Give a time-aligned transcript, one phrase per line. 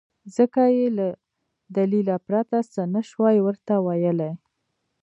[0.35, 1.07] ځکه يې له
[1.77, 4.31] دليله پرته څه نه شوای ورته ويلی.